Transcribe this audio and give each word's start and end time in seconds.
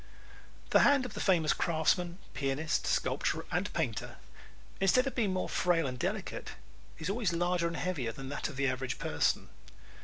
The 0.71 0.79
hand 0.79 1.05
of 1.05 1.13
the 1.13 1.19
famous 1.19 1.53
craftsman, 1.53 2.17
pianist, 2.33 2.87
sculptor 2.87 3.45
and 3.51 3.71
painter, 3.71 4.15
instead 4.79 5.05
of 5.05 5.13
being 5.13 5.31
more 5.33 5.47
frail 5.47 5.85
and 5.85 5.99
delicate, 5.99 6.53
is 6.97 7.07
always 7.07 7.33
larger 7.33 7.67
and 7.67 7.77
heavier 7.77 8.11
than 8.11 8.29
that 8.29 8.49
of 8.49 8.55
the 8.55 8.65
average 8.65 8.97
person. 8.97 9.49